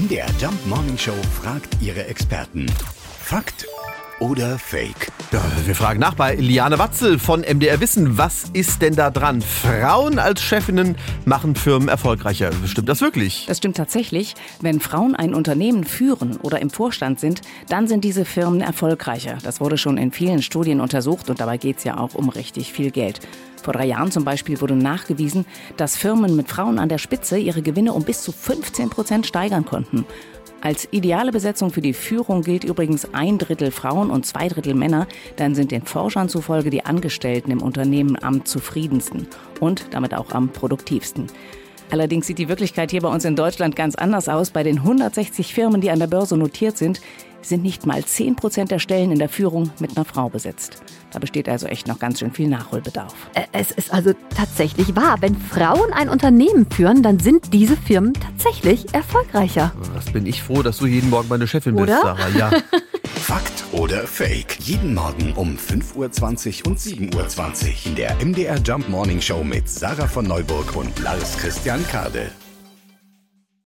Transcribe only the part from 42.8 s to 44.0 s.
hier bei uns in Deutschland ganz